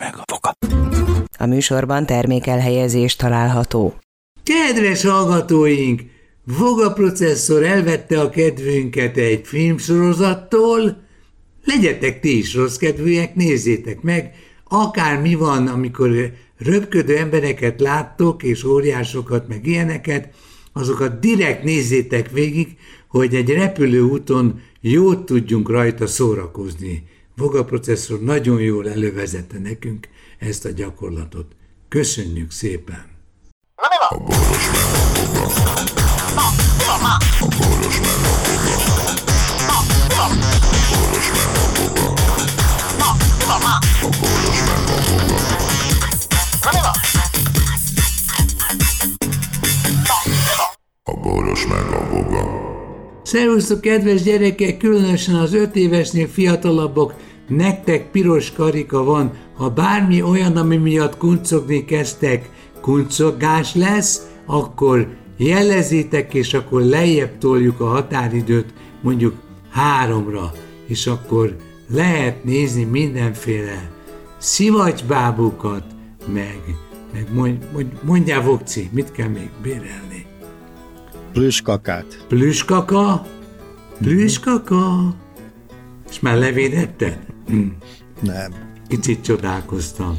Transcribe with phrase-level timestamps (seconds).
[0.00, 0.52] meg a foka.
[1.38, 3.94] A műsorban termékelhelyezés található.
[4.42, 6.02] Kedves hallgatóink!
[6.58, 11.02] Voga processzor elvette a kedvünket egy filmsorozattól,
[11.64, 14.34] legyetek ti is rossz kedvűek, nézzétek meg,
[14.64, 20.28] akár mi van, amikor röpködő embereket láttok, és óriásokat, meg ilyeneket,
[20.72, 22.76] azokat direkt nézzétek végig,
[23.08, 27.04] hogy egy repülőúton jót tudjunk rajta szórakozni.
[27.38, 30.08] Voga processzor nagyon jól elővezette nekünk
[30.38, 31.46] ezt a gyakorlatot.
[31.88, 33.04] Köszönjük szépen!
[34.08, 35.44] A boros meg a foga.
[37.40, 38.74] A boros meg a foga.
[39.68, 39.82] A
[40.88, 42.06] boros meg a foga.
[44.02, 45.40] A boros meg a foga.
[51.02, 52.66] A boros meg a boga.
[53.22, 57.14] Szervusztok, kedves gyerekek, különösen az öt évesnél fiatalabbok,
[57.48, 66.34] nektek piros karika van, ha bármi olyan, ami miatt kuncogni kezdtek, kuncogás lesz, akkor jelezitek,
[66.34, 69.34] és akkor lejjebb toljuk a határidőt mondjuk
[69.70, 70.52] háromra,
[70.86, 71.56] és akkor
[71.90, 73.90] lehet nézni mindenféle
[74.38, 75.84] szivacybábukat,
[76.32, 76.60] meg,
[77.12, 80.26] meg mondj, mondj, mondjál Vokci, mit kell még bérelni?
[81.32, 82.24] Plüskakát.
[82.28, 83.26] Plüskaka?
[83.98, 85.14] Plüskaka?
[86.10, 87.18] És már levédetted?
[87.48, 87.66] Hm.
[88.20, 88.52] Nem.
[88.88, 90.18] Kicsit csodálkoztam.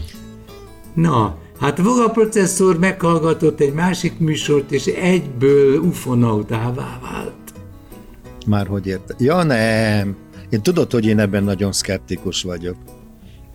[0.93, 7.53] Na, hát Voga processzor meghallgatott egy másik műsort, és egyből ufonautává vált.
[8.45, 9.15] Már hogy érte?
[9.17, 10.15] Ja, nem.
[10.49, 12.75] Én tudod, hogy én ebben nagyon szkeptikus vagyok.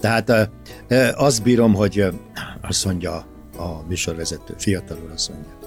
[0.01, 0.51] Tehát
[1.15, 2.05] azt bírom, hogy
[2.61, 3.15] azt mondja
[3.57, 5.64] a műsorvezető, fiatalul azt mondja.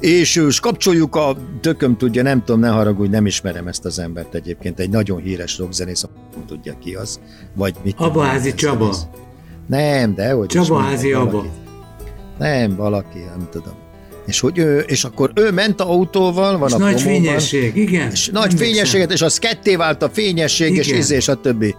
[0.00, 4.34] És ős kapcsoljuk a tököm tudja, nem tudom, ne haragudj, nem ismerem ezt az embert
[4.34, 4.80] egyébként.
[4.80, 7.20] Egy nagyon híres rockzenész, nem tudja ki az.
[7.54, 8.88] Vagy mit Abaházi Csaba.
[8.88, 9.06] ez-
[9.68, 11.44] Nem, de hogy is Csaba mondják, házi Abba.
[12.38, 13.72] Nem, valaki, nem tudom.
[14.26, 18.10] És, hogy ő, és akkor ő ment autóval, van És a nagy promóban, fényesség, igen.
[18.10, 18.66] és nagy Emlékszem.
[18.66, 20.98] fényességet, és az ketté vált a fényesség, és Igen.
[20.98, 21.74] izé, és a többi.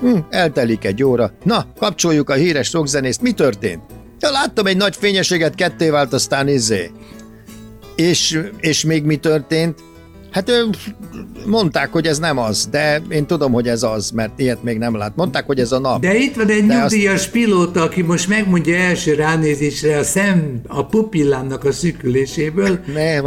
[0.00, 1.32] Hm, eltelik egy óra.
[1.44, 3.22] Na, kapcsoljuk a híres rockzenészt.
[3.22, 3.82] Mi történt?
[4.20, 6.90] Ja, láttam egy nagy fényességet, ketté vált, aztán izé.
[7.96, 9.78] És, és még mi történt?
[10.32, 10.50] Hát
[11.46, 14.96] mondták, hogy ez nem az, de én tudom, hogy ez az, mert ilyet még nem
[14.96, 15.16] lát.
[15.16, 16.00] Mondták, hogy ez a nap.
[16.00, 20.86] De itt van egy De nyugdíjas pilóta, aki most megmondja első ránézésre a szem, a
[20.86, 23.24] pupillámnak a szűküléséből, Nem,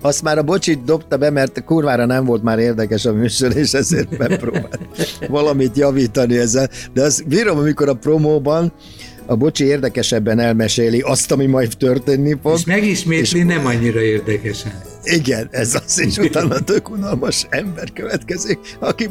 [0.00, 3.72] azt már a bocsit dobta be, mert kurvára nem volt már érdekes a műsor, és
[3.72, 4.78] ezért megpróbált
[5.28, 6.68] valamit javítani ezzel.
[6.92, 8.72] De azt bírom, amikor a promóban
[9.30, 12.56] a bocsi érdekesebben elmeséli azt, ami majd történni fog.
[12.56, 14.72] és megismétli nem annyira érdekesen.
[15.02, 19.10] Igen, ez az, és utána tök unalmas ember következik, aki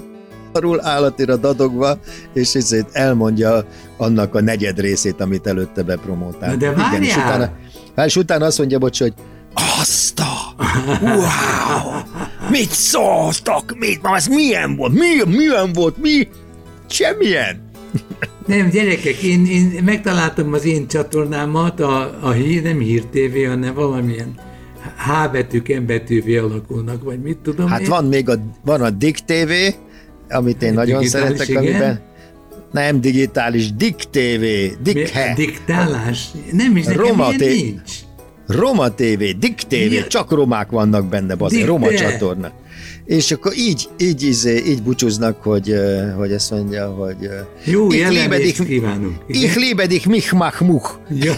[0.51, 1.99] arról állatira dadogva,
[2.33, 3.65] és ezért elmondja
[3.97, 6.49] annak a negyed részét, amit előtte bepromótál.
[6.49, 7.53] Na de Igen, és várjál!
[7.95, 9.13] utána, és utána azt mondja, bocs, hogy
[9.53, 10.63] azt a...
[11.01, 12.01] Wow!
[12.49, 13.75] Mit szóltak?
[13.77, 14.01] Mit?
[14.01, 14.93] Na, ez milyen volt?
[14.93, 15.97] Mi, milyen volt?
[15.97, 16.27] Mi?
[16.89, 17.67] Semmilyen.
[18.49, 23.73] Nem, gyerekek, én, én megtaláltam az én csatornámat, a, a hír, nem hír TV, hanem
[23.73, 24.39] valamilyen
[24.97, 27.87] H betűk, M betűvé alakulnak, vagy mit tudom Hát én.
[27.89, 28.33] van még a,
[28.65, 29.51] van a Dick TV,
[30.29, 31.63] amit én nagyon Digitális, szeretek, igen.
[31.63, 32.01] amiben
[32.71, 36.27] nem digitális, Dick TV, Mi- Dick a He, diktálás?
[36.51, 37.91] Nem is, nekem Roma ilyen té- nincs.
[38.47, 40.07] Roma TV, Dick TV, Ja.
[40.07, 42.51] csak romák vannak benne, bazd, Roma csatorna.
[43.09, 45.75] És akkor így, így, így, így búcsúznak, hogy,
[46.17, 47.29] hogy azt mondja, hogy
[47.63, 49.15] Jó jelenést kívánunk.
[49.27, 50.89] Ich liebe dich, mich mach much.
[51.09, 51.35] Ja.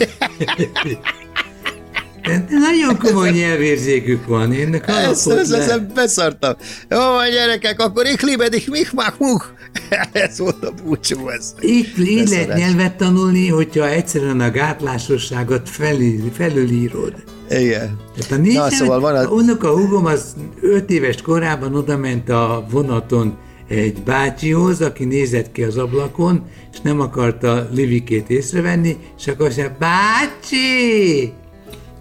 [2.24, 5.58] De Nagyon komoly nyelvérzékük van, én Ezt, ezt, le.
[5.58, 6.54] ezt beszartam.
[6.90, 9.46] Jó van, gyerekek, akkor ich liebe dich, mich mach much.
[10.12, 11.54] ez volt a búcsú, ez.
[11.62, 17.14] Így, így lehet nyelvet tanulni, hogyha egyszerűen a gátlásosságot felül, felülírod.
[17.60, 18.00] Igen.
[18.16, 19.30] Tehát a négy Na, szóval van a...
[19.30, 25.78] unoka húgom az öt éves korában odament a vonaton egy bácsihoz, aki nézett ki az
[25.78, 31.34] ablakon, és nem akarta Livikét észrevenni, és akkor azt mondja, bácsi,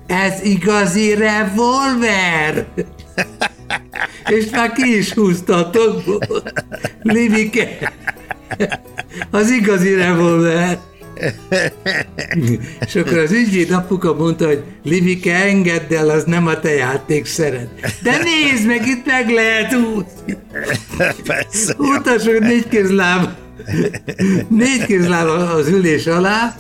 [0.06, 2.66] ez igazi revolver!
[4.36, 6.42] és már ki is húzta a tokból.
[7.02, 7.92] Livike,
[9.30, 10.78] az igazi revolver.
[12.86, 17.68] És akkor az ügyvéd apuka mondta, hogy Livike, engedd el, az nem a te játékszered.
[18.02, 20.36] De nézd meg, itt meg lehet úszni.
[21.26, 21.74] Persze.
[21.78, 23.28] Utasok négy kézláb.
[24.48, 26.56] Négy kézláb az ülés alá.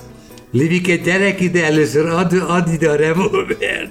[0.52, 3.90] Livike, gyerek ide először, add, add ide a revolvert.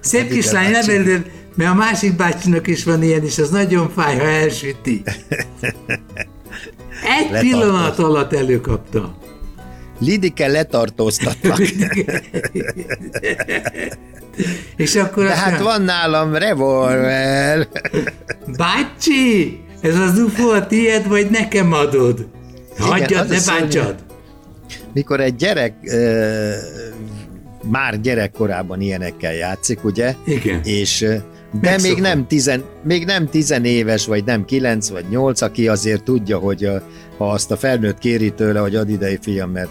[0.00, 1.24] Szép kislány, nem érdem,
[1.54, 5.02] mert a másik bácsinak is van ilyen, és az nagyon fáj, ha elsüti.
[7.04, 7.40] Egy Letartott.
[7.40, 9.16] pillanat alatt előkapta.
[10.04, 11.58] Lidike letartóztatnak.
[14.76, 17.68] És akkor De hát van nálam revolver.
[18.56, 22.26] Bácsi, ez az UFO a tiéd, vagy nekem adod?
[22.78, 23.94] Hagyjad, a ne bántsad.
[24.92, 26.50] Mikor egy gyerek ö,
[27.70, 30.14] már gyerekkorában ilyenekkel játszik, ugye?
[30.24, 30.60] Igen.
[30.64, 31.06] És
[31.60, 36.38] de még nem, tizen, még nem tizenéves, vagy nem kilenc, vagy nyolc, aki azért tudja,
[36.38, 36.82] hogy a,
[37.18, 39.68] ha azt a felnőtt kéri tőle, hogy ad idei fiam, mert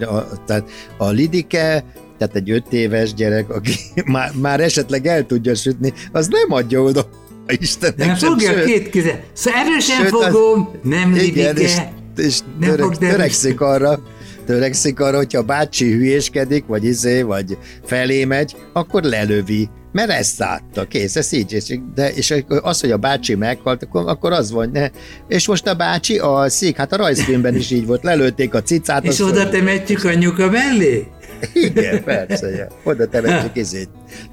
[0.00, 1.84] a, tehát a Lidike,
[2.18, 3.72] tehát egy öt éves gyerek, aki
[4.04, 7.08] már, már esetleg el tudja sütni, az nem adja oda
[7.58, 9.22] Istennek Nem fogja sőt, két keze.
[9.32, 11.92] Szóval erősen Sőt, az- fogom, nem igen, és, lidike.
[12.16, 14.02] és Nem török, fog derűs- törekszik arra,
[14.50, 19.68] törekszik arra, hogyha a bácsi hülyéskedik, vagy izé, vagy felé megy, akkor lelövi.
[19.92, 24.08] Mert ezt látta, kész, ez így, és, de, és az, hogy a bácsi meghalt, akkor,
[24.08, 24.88] akkor az van, ne.
[25.28, 29.04] És most a bácsi alszik, hát a rajzfilmben is így volt, lelőtték a cicát.
[29.04, 31.06] És oda mondja, temetjük a nyuka mellé?
[31.54, 32.66] Igen, persze, ja.
[32.84, 33.88] oda temetjük izét,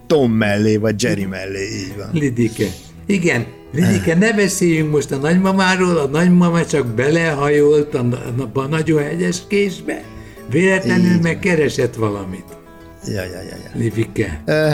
[0.08, 2.10] Tom mellé, vagy Jerry mellé, így van.
[2.14, 2.66] Lidike.
[3.08, 8.06] Igen, Lidike, ne beszéljünk most a nagymamáról, a nagymama csak belehajolt a,
[8.54, 10.04] a, a nagyon hegyes késbe,
[10.50, 12.46] véletlenül Így meg keresett valamit.
[13.06, 13.72] Ja, ja, ja, ja.
[13.74, 14.42] Lidike.
[14.46, 14.70] Ö,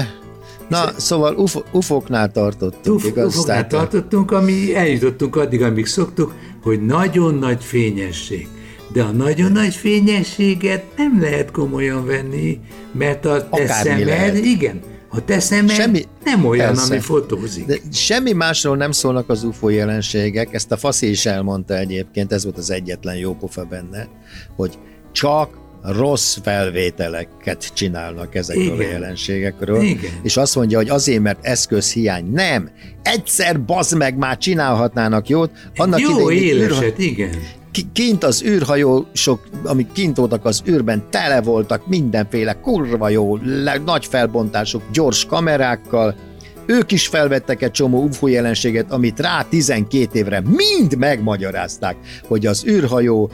[0.69, 3.35] Na, szóval ufo, ufoknál tartottunk, Uf, igaz?
[3.35, 6.33] ufoknál tartottunk, ami eljutottunk addig, amíg szoktuk,
[6.63, 8.47] hogy nagyon nagy fényesség.
[8.93, 12.59] De a nagyon nagy fényességet nem lehet komolyan venni,
[12.91, 14.79] mert a te szemed, igen,
[15.15, 16.93] a te szemed Semmi- nem olyan, Persze.
[16.93, 17.65] ami fotózik.
[17.65, 22.43] De semmi másról nem szólnak az UFO jelenségek, ezt a Faszi is elmondta egyébként, ez
[22.43, 24.07] volt az egyetlen jó pofa benne,
[24.55, 24.77] hogy
[25.11, 28.77] csak rossz felvételeket csinálnak ezekről Igen.
[28.77, 30.11] a jelenségekről, Igen.
[30.23, 32.25] és azt mondja, hogy azért, mert eszközhiány.
[32.31, 32.69] Nem!
[33.01, 35.51] Egyszer bazd meg már csinálhatnának jót.
[35.75, 37.29] Annak Jó idején még űrha- éleset, igen.
[37.73, 43.37] Ki- kint az űrhajósok, amik kint voltak az űrben, tele voltak mindenféle kurva jó,
[43.85, 46.15] nagy felbontások, gyors kamerákkal,
[46.65, 51.95] ők is felvettek egy csomó UFO jelenséget, amit rá 12 évre mind megmagyarázták,
[52.27, 53.31] hogy az űrhajó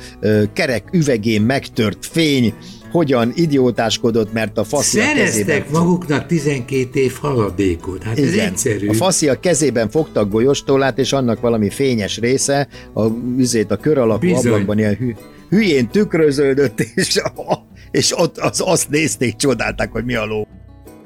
[0.54, 2.54] kerek üvegén megtört fény,
[2.92, 8.04] hogyan idiótáskodott, mert a faszi a kezében Szereztek maguknak 12 év haladékot.
[8.04, 8.48] Hát ez igen.
[8.48, 8.88] egyszerű.
[8.88, 13.06] A faszi a kezében fogtak golyostólát, és annak valami fényes része, a,
[13.38, 14.52] üzét, a kör alakú Bizony.
[14.52, 15.16] ablakban ilyen hű,
[15.50, 17.22] hülyén tükröződött, és,
[17.92, 20.48] és ott az, azt nézték, csodálták, hogy mi a ló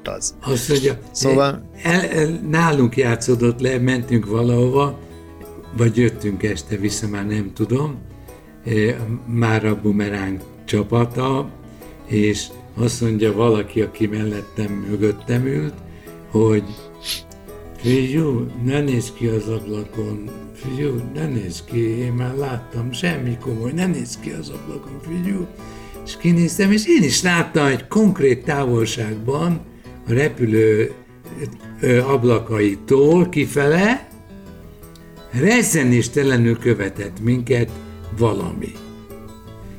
[0.08, 0.34] az.
[0.40, 4.98] Azt mondja, Szóval- el, el, nálunk játszódott le, mentünk valahova,
[5.76, 7.98] vagy jöttünk este vissza, már nem tudom,
[8.64, 8.96] eh,
[9.26, 11.50] már a bumeráng csapata,
[12.06, 12.46] és
[12.76, 15.74] azt mondja valaki, aki mellettem, mögöttem ült,
[16.30, 16.64] hogy
[17.76, 23.72] figyú, ne nézz ki az ablakon, figyú, ne nézz ki, én már láttam, semmi komoly,
[23.72, 25.46] ne nézz ki az ablakon, figyú.
[26.04, 29.60] És kinéztem, és én is láttam egy konkrét távolságban
[30.06, 30.92] a repülő
[32.06, 34.08] ablakaitól kifele,
[35.30, 37.70] rezzenéstelenül követett minket
[38.18, 38.72] valami.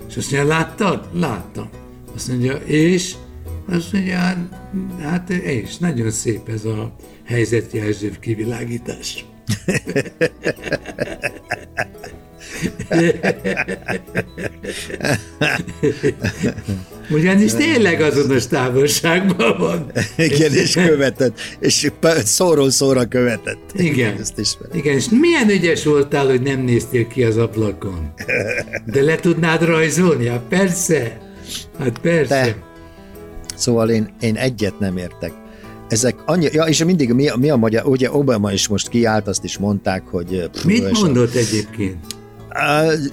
[0.09, 1.09] És azt mondja, láttad?
[1.13, 1.69] Láttam.
[2.15, 3.15] Azt mondja, és?
[3.69, 4.37] Azt mondja, hát,
[5.01, 9.25] hát és nagyon szép ez a helyzetjelző kivilágítás.
[17.09, 19.91] Ugyanis tényleg azonos távolságban van.
[20.17, 21.91] Igen, és követett, és
[22.23, 23.59] szóról szóra követett.
[23.73, 24.17] Igen.
[24.19, 24.77] Ezt ismerem.
[24.77, 28.13] Igen, és milyen ügyes voltál, hogy nem néztél ki az ablakon.
[28.85, 30.27] De le tudnád rajzolni?
[30.27, 31.17] Hát persze.
[31.79, 32.43] Hát persze.
[32.45, 32.55] De.
[33.55, 35.31] Szóval én, én egyet nem értek.
[35.89, 39.27] Ezek annyi, ja, és mindig mi, a- mi a magyar, ugye Obama is most kiállt,
[39.27, 40.49] azt is mondták, hogy...
[40.51, 41.97] pff, Mit és a- mondott egyébként?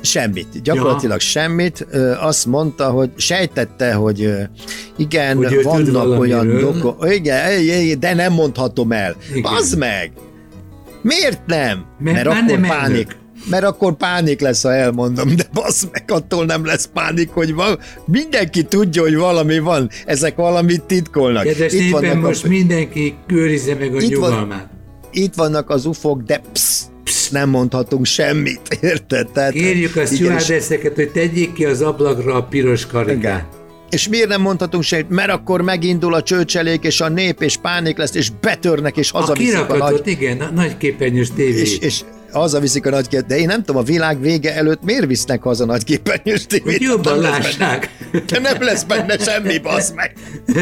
[0.00, 1.26] Semmit, gyakorlatilag ja.
[1.26, 1.86] semmit.
[2.20, 4.32] Azt mondta, hogy sejtette, hogy
[4.96, 7.06] igen, Hogy vannak olyan doko...
[7.06, 9.16] Igen, igen, de nem mondhatom el.
[9.34, 9.52] Igen.
[9.52, 10.12] Az meg!
[11.02, 11.84] Miért nem?
[11.98, 12.82] Mert Mert akkor nem pánik.
[12.82, 13.16] elnök.
[13.50, 17.78] Mert akkor pánik lesz, ha elmondom, de basz meg, attól nem lesz pánik, hogy van.
[18.04, 19.88] Mindenki tudja, hogy valami van.
[20.06, 21.44] Ezek valamit titkolnak.
[21.44, 24.68] Kedves Itt vannak, most a, mindenki őrizze meg a Itt van- nyugalmát.
[25.12, 29.28] itt vannak az ufok, de psz, psz, nem mondhatunk semmit, érted?
[29.30, 33.16] Tehát, Kérjük a stewardesseket, hogy tegyék ki az ablakra a piros karikát.
[33.16, 33.46] Igen.
[33.90, 35.08] És miért nem mondhatunk semmit?
[35.08, 39.18] Mert akkor megindul a csőcselék, és a nép, és pánik lesz, és betörnek, és A
[39.18, 40.12] hazaviszik a, kirakatot, nagy...
[40.12, 41.60] igen, a nagy képernyős tévé.
[41.60, 42.00] És, és
[42.32, 45.64] hazaviszik a nagy kép- De én nem tudom, a világ vége előtt miért visznek haza
[45.64, 46.72] nagy képernyős tévét?
[46.72, 47.90] hogy jobban Nem lesz lássák.
[48.12, 50.12] Benne, nem lesz benne semmi, bazd meg.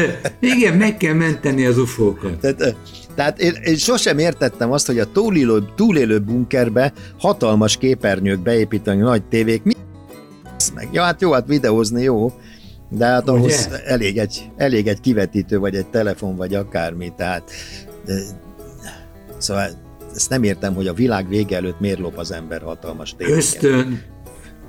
[0.55, 2.39] igen, meg kell menteni az ufókat.
[2.39, 2.75] Tehát,
[3.15, 9.23] tehát én, én sosem értettem azt, hogy a túlélő, túlélő bunkerbe hatalmas képernyők beépíteni, nagy
[9.23, 9.73] tévék, mi
[10.73, 10.87] meg.
[10.91, 12.31] Ja, hát jó, hát videózni jó,
[12.89, 13.31] de hát Ugye?
[13.31, 17.51] ahhoz elég egy, elég egy kivetítő, vagy egy telefon, vagy akármi, tehát
[19.37, 19.69] szóval
[20.15, 23.37] ezt nem értem, hogy a világ vége előtt miért lop az ember hatalmas tévéket.
[23.37, 24.01] Ösztön.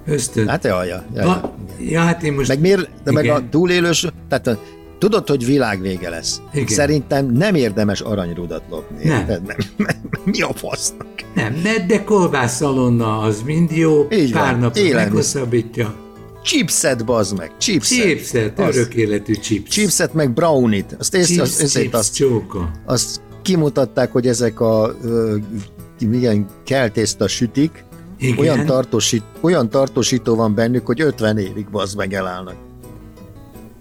[0.07, 0.49] Ösztön.
[0.49, 1.41] Hát jaj, jaj, jaj.
[1.81, 2.49] Ja, hát én most...
[2.49, 3.37] Meg miért, de meg Igen.
[3.37, 4.59] a túlélős, tehát
[5.03, 6.41] tudod, hogy világvége lesz.
[6.53, 6.67] Igen.
[6.67, 9.05] Szerintem nem érdemes aranyrudat lopni.
[9.05, 9.19] Nem.
[9.19, 9.43] érted?
[9.47, 9.57] Nem.
[10.25, 11.07] Mi a fasznak?
[11.35, 15.95] Nem, de, de kolbászalonna az mind jó, Így pár napot meghosszabbítja.
[16.43, 17.99] Chipset, bazd meg, chipset.
[17.99, 19.71] Chipset, örök életű chips.
[19.71, 20.97] Chipset meg brownit.
[20.99, 22.71] Azt, ész, chips, az, chips, azt, csóka.
[22.87, 25.37] azt kimutatták, hogy ezek a ö,
[26.09, 27.85] milyen keltészta sütik,
[28.19, 28.39] Igen.
[28.39, 32.57] olyan, tartósít, olyan tartósító van bennük, hogy 50 évig bazd meg elállnak.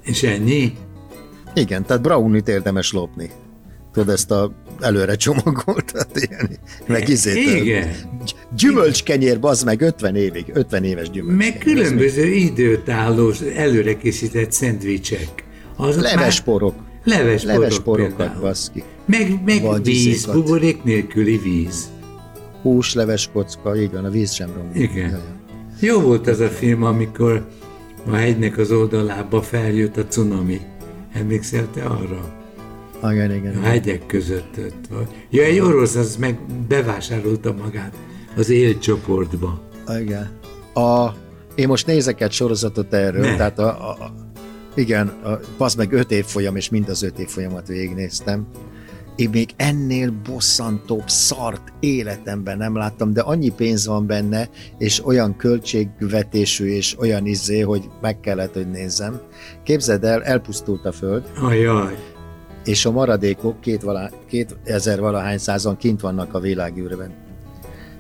[0.04, 0.74] És ennyi?
[1.54, 3.30] Igen, tehát brownit érdemes lopni.
[3.94, 6.50] Tudod, ezt a előre csomagoltat, ilyen,
[6.88, 7.36] meg izét.
[7.36, 7.90] Igen.
[8.26, 11.52] Gy- Gyümölcskenyér, bazd meg, 50 évig, 50 éves gyümölcskenyér.
[11.54, 15.44] Meg különböző időtálló, előre készített szendvicsek.
[15.76, 16.76] Azok Levesporok.
[16.76, 18.84] Már levesporok, Levesporokat, baszki.
[19.06, 20.34] Meg, meg Vagy víz, izékat.
[20.36, 21.90] buborék nélküli víz.
[22.62, 24.92] Hús, leves kocka, így van, a víz sem romlik.
[24.92, 25.20] Igen.
[25.80, 27.48] Jó volt az a film, amikor
[28.12, 30.60] a hegynek az oldalába feljött a cunami.
[31.14, 32.40] Emlékszel te arra?
[33.12, 33.56] Igen, igen.
[33.58, 35.08] A hegyek között ott vagy.
[35.30, 37.96] Ja, egy orosz, az meg bevásárolta magát
[38.36, 39.62] az élcsoportba.
[40.00, 40.30] Igen.
[40.74, 41.10] A,
[41.56, 43.36] én most nézek egy sorozatot erről, Ne.
[43.36, 44.14] tehát a, a
[44.76, 48.48] igen, a, passz meg öt évfolyam, és mind az öt évfolyamat végignéztem.
[49.16, 55.36] Én még ennél bosszantóbb szart életemben nem láttam, de annyi pénz van benne, és olyan
[55.36, 59.22] költségvetésű, és olyan izé, hogy meg kellett, hogy nézzem.
[59.64, 61.98] Képzeld el, elpusztult a föld, Ajaj.
[62.66, 67.14] és a maradékok két, vala, két ezer valahány százan kint vannak a világűrben.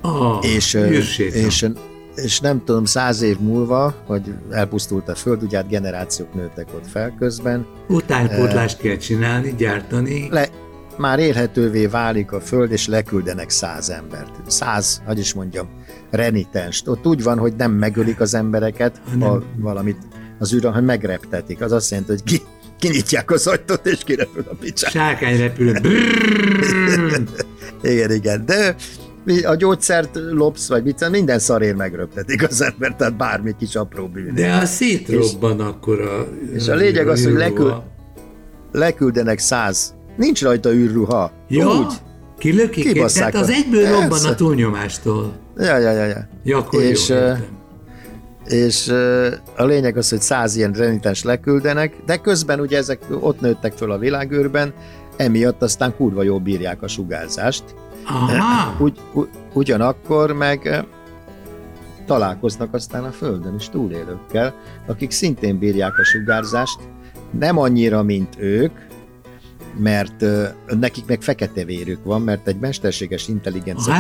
[0.01, 1.37] Ah, és, űrséta.
[1.37, 1.69] és,
[2.15, 6.87] és nem tudom, száz év múlva, hogy elpusztult a föld, ugye hát generációk nőttek ott
[6.87, 10.27] fel közben, Utánpótlást kell csinálni, gyártani.
[10.29, 10.49] le,
[10.97, 14.31] már érhetővé válik a föld, és leküldenek száz embert.
[14.47, 15.69] Száz, hogy is mondjam,
[16.09, 16.87] renitenst.
[16.87, 19.97] Ott úgy van, hogy nem megölik az embereket, ha valamit
[20.39, 21.61] az űrön, hanem megreptetik.
[21.61, 22.41] Az azt jelenti, hogy ki,
[22.79, 24.91] kinyitják az ajtót, és kirepül a picsák.
[24.91, 25.51] Sárkány.
[25.55, 27.21] Brrrr.
[27.81, 28.75] Igen, igen, de
[29.43, 34.35] a gyógyszert lopsz, vagy mit, minden szarért megröptetik az ember, tehát bármi kis apró bűn.
[34.35, 36.27] De a szétrobban akkor a...
[36.53, 37.81] és a lényeg az, hogy lekül-
[38.71, 39.93] leküldenek száz.
[40.21, 41.31] Nincs rajta űrruha.
[41.47, 41.93] Ja, Úgy.
[42.37, 42.91] kilökik?
[42.93, 44.29] Kibasszák Tehát az egyből robban Persze.
[44.29, 45.33] a túlnyomástól.
[45.57, 46.27] Ja, ja, ja, ja.
[46.43, 47.45] Ja, akkor És, jó, értem.
[48.45, 48.87] És
[49.57, 53.91] a lényeg az, hogy száz ilyen renitens leküldenek, de közben ugye ezek ott nőttek föl
[53.91, 54.73] a világűrben,
[55.17, 57.63] emiatt aztán kurva jól bírják a sugárzást.
[58.05, 59.23] Aha, Ugy, u,
[59.53, 60.85] ugyanakkor meg
[62.05, 64.53] találkoznak aztán a Földön is túlélőkkel,
[64.87, 66.79] akik szintén bírják a sugárzást,
[67.39, 68.71] nem annyira, mint ők,
[69.77, 70.47] mert ö,
[70.79, 73.93] nekik meg fekete vérük van, mert egy mesterséges a intelligencia...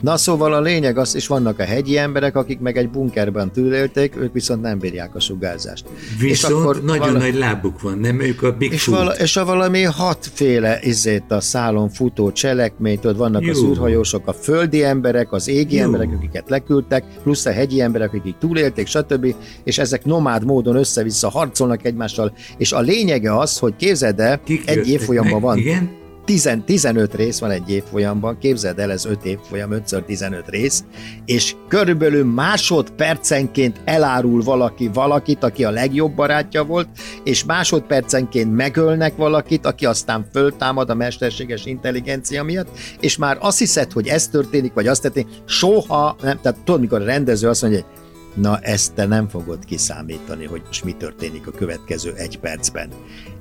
[0.00, 4.16] Na szóval a lényeg az, és vannak a hegyi emberek, akik meg egy bunkerben túlélték,
[4.16, 5.84] ők viszont nem bírják a sugárzást.
[6.20, 8.72] Viszont akkor nagyon vala- nagy lábuk van, nem ők a Bigfoot.
[8.80, 13.68] És, vala, és a valami hatféle izét a szálon futó cselekményt, ott vannak az Jó.
[13.70, 15.82] űrhajósok, a földi emberek, az égi Jó.
[15.82, 19.34] emberek, akiket leküldtek, plusz a hegyi emberek, akik túlélték, stb.
[19.64, 24.70] És ezek nomád módon össze-vissza harcolnak egymással, és a lényege az, hogy képzeld el, Kik
[24.70, 25.42] egy évfolyamban meg?
[25.42, 26.04] van Igen?
[26.26, 30.84] 10, 15 rész van egy évfolyamban, képzeld el, ez 5 évfolyam, 5 15 rész,
[31.24, 36.88] és körülbelül másodpercenként elárul valaki valakit, aki a legjobb barátja volt,
[37.24, 42.68] és másodpercenként megölnek valakit, aki aztán föltámad a mesterséges intelligencia miatt,
[43.00, 47.00] és már azt hiszed, hogy ez történik, vagy azt történik, soha nem, tehát tudod, mikor
[47.00, 48.04] a rendező azt mondja, hogy
[48.42, 52.88] na ezt te nem fogod kiszámítani, hogy most mi történik a következő egy percben.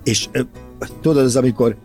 [0.04, 0.30] És
[1.01, 1.75] tudod, az amikor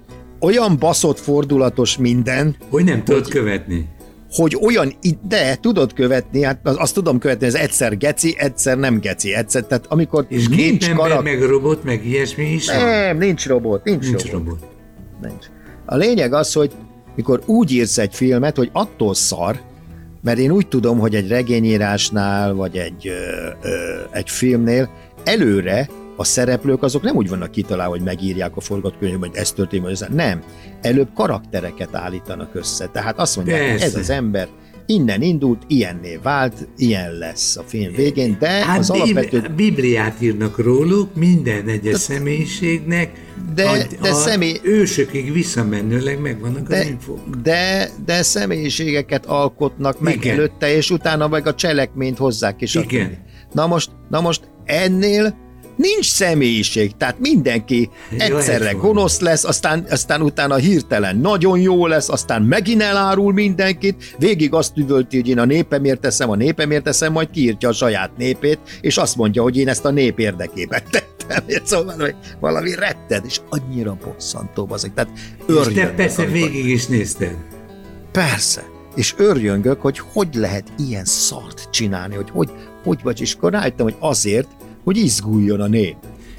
[0.40, 3.88] olyan baszott fordulatos minden, Hogy nem tudod követni.
[4.32, 4.92] hogy olyan,
[5.28, 9.62] de tudod követni, hát az- azt tudom követni, ez egyszer geci, egyszer nem geci, egyszer,
[9.64, 11.22] tehát amikor És nincs gépember, karak...
[11.22, 12.66] meg robot, meg ilyesmi is?
[12.66, 14.46] Nem, nincs robot, nincs, Nincs robot.
[14.48, 14.68] robot.
[15.22, 15.44] Nincs.
[15.86, 16.70] A lényeg az, hogy
[17.16, 19.60] mikor úgy írsz egy filmet, hogy attól szar,
[20.22, 24.90] mert én úgy tudom, hogy egy regényírásnál, vagy egy, ö, ö, egy filmnél
[25.24, 25.88] előre
[26.20, 29.92] a szereplők azok nem úgy vannak kitalálva, hogy megírják a forgatókönyvben, hogy ez történik, vagy
[29.92, 30.42] ez nem.
[30.80, 32.86] Előbb karaktereket állítanak össze.
[32.86, 33.98] Tehát azt mondják, hogy ez Persze.
[33.98, 34.48] az ember
[34.86, 39.52] innen indult, ilyenné vált, ilyen lesz a film végén, de Hát az bib- alapvető...
[39.56, 43.10] Bibliát írnak róluk, minden egyes személyiségnek,
[43.54, 47.36] De- a, de a személy- ősökig visszamenőleg megvannak az De, infók.
[47.42, 50.34] de, de személyiségeket alkotnak meg Igen.
[50.36, 52.74] előtte, és utána meg a cselekményt hozzák is.
[52.74, 53.18] Igen.
[53.52, 55.48] Na most, na most ennél
[55.80, 62.42] nincs személyiség, tehát mindenki egyszerre gonosz lesz, aztán, aztán utána hirtelen nagyon jó lesz, aztán
[62.42, 67.30] megint elárul mindenkit, végig azt üvölti, hogy én a népemért teszem, a népemért teszem, majd
[67.30, 71.60] kiírtja a saját népét, és azt mondja, hogy én ezt a nép érdekében tettem.
[71.64, 74.94] Szóval hogy valami retted, és annyira bosszantó azok.
[74.94, 75.10] Tehát
[75.48, 77.36] És te persze amikor- végig is nézted.
[78.12, 78.64] Persze.
[78.94, 82.50] És örjöngök, hogy hogy lehet ilyen szart csinálni, hogy hogy,
[82.84, 84.48] hogy vagy, és akkor rájöttem, hogy azért,
[84.84, 85.96] hogy izguljon a nép.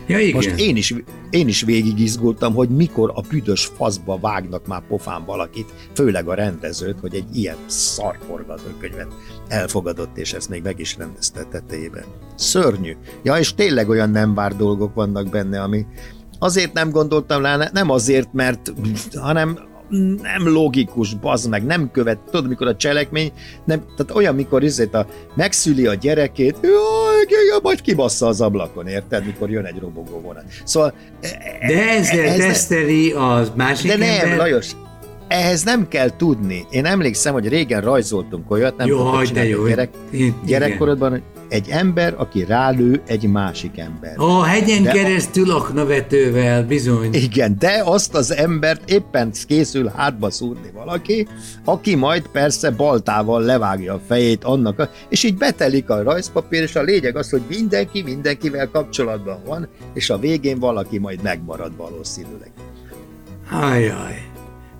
[0.07, 0.35] Ja, igen.
[0.35, 0.95] Most én is,
[1.29, 6.33] én is végig izgultam, hogy mikor a büdös faszba vágnak már pofán valakit, főleg a
[6.33, 9.07] rendezőt, hogy egy ilyen szarforgatókönyvet
[9.47, 12.03] elfogadott, és ezt még meg is rendezte tetejében.
[12.35, 12.95] Szörnyű.
[13.23, 15.85] Ja, és tényleg olyan nem vár dolgok vannak benne, ami
[16.39, 18.73] azért nem gondoltam rá, nem azért, mert,
[19.15, 19.59] hanem
[20.21, 23.31] nem logikus, bazd meg, nem követ, tudod, mikor a cselekmény,
[23.65, 28.87] nem, tehát olyan, mikor izét a, megszüli a gyerekét, jaj, jaj, majd kibassza az ablakon,
[28.87, 30.43] érted, mikor jön egy robogó vonat.
[30.63, 30.93] Szóval...
[31.67, 34.37] De ezzel ez- teszteli az másik de nem, ember.
[34.37, 34.71] Lajos,
[35.27, 36.65] ehhez nem kell tudni.
[36.69, 39.67] Én emlékszem, hogy régen rajzoltunk olyat, nem Jó, tudom, de jó.
[39.67, 40.35] Gyerek, Igen.
[40.45, 41.21] gyerekkorodban, hogy
[41.51, 44.13] egy ember, aki rálő egy másik ember.
[44.17, 47.13] A hegyen De- keresztül aknavetővel, bizony.
[47.13, 51.27] Igen, de azt az embert éppen készül hátba szúrni valaki,
[51.65, 56.75] aki majd persze baltával levágja a fejét annak, a, és így betelik a rajzpapír, és
[56.75, 62.51] a lényeg az, hogy mindenki mindenkivel kapcsolatban van, és a végén valaki majd megmarad valószínűleg.
[63.51, 64.30] Ajaj.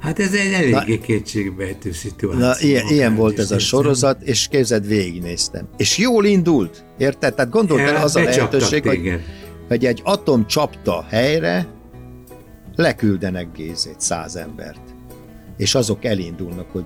[0.01, 2.39] Hát ez egy eléggé kétségbejtő szituáció.
[2.39, 5.67] Na, ilyen, ilyen volt ez a sorozat, és képzeld, végignéztem.
[5.77, 7.34] És jól indult, érted?
[7.36, 9.22] Tehát gondolt el Ja, az a lehetőség, hogy, téged.
[9.67, 11.67] hogy egy atom csapta helyre,
[12.75, 14.81] leküldenek Gézét, száz embert.
[15.58, 16.84] És azok elindulnak, hogy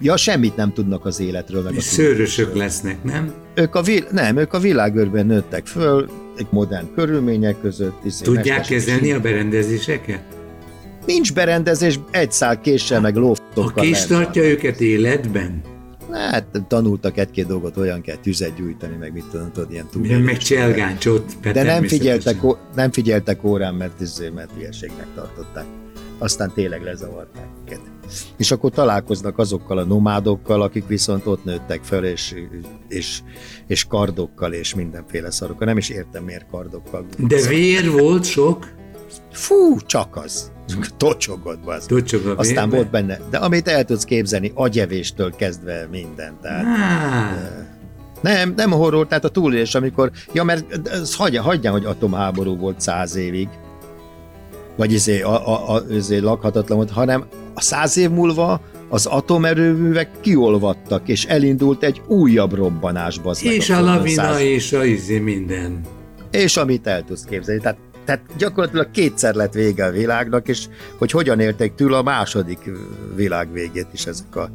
[0.00, 3.32] ja, semmit nem tudnak az életről, meg a szőrösök lesznek, nem?
[3.54, 8.04] Ők a, vil- nem, ők a világőrben nőttek föl, egy modern körülmények között.
[8.04, 10.22] izé, Tudják kezelni a berendezéseket?
[11.06, 13.82] Nincs berendezés, egy szál késsel, meg A lóftokkal.
[13.84, 15.62] kés tartja őket életben?
[16.12, 20.18] Hát tanultak egy-két dolgot, hogyan kell tüzet gyújtani, meg mit tudom, tudod, ilyen túl.
[20.18, 21.36] Meg cselgáncsot.
[21.52, 22.36] De nem figyeltek,
[22.74, 25.64] nem figyeltek órán, mert, izé, mert hülyeségnek tartották.
[26.18, 27.80] Aztán tényleg lezavarták őket.
[28.36, 32.34] És akkor találkoznak azokkal a nomádokkal, akik viszont ott nőttek fel, és,
[32.88, 33.20] és,
[33.66, 35.66] és kardokkal, és mindenféle szarokkal.
[35.66, 37.06] Nem is értem, miért kardokkal.
[37.18, 38.66] De vér volt sok,
[39.32, 40.51] Fú, csak az.
[40.96, 41.86] Tocsogott, az.
[41.86, 42.76] tocsog a Aztán vérbe.
[42.76, 46.36] volt benne, de amit el tudsz képzelni, agyevéstől kezdve minden.
[46.42, 47.32] Tehát Á,
[48.20, 52.80] Nem, nem horror, tehát a túlélés, amikor, ja, mert ez hagyja, hagyja, hogy atomháború volt
[52.80, 53.48] száz évig,
[54.76, 60.08] vagy izé, a, a, a, izé lakhatatlan volt, hanem a száz év múlva az atomerőművek
[60.20, 63.18] kiolvadtak, és elindult egy újabb robbanás.
[63.18, 65.80] bazd és a Földön lavina, száz- és a izé minden.
[66.30, 67.60] és amit el tudsz képzelni.
[67.60, 70.64] Tehát, tehát gyakorlatilag kétszer lett vége a világnak, és
[70.98, 72.58] hogy hogyan érték túl a második
[73.14, 74.50] világ végét is ezek a,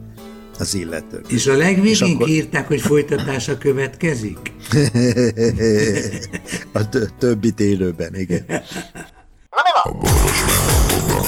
[0.60, 1.32] az illetők.
[1.32, 4.38] És a legvégén És akkor- írták, hogy folytatása következik?
[6.72, 8.46] a tö- többit élőben, igen.
[9.82, 11.06] A boros a.
[11.08, 11.28] Boros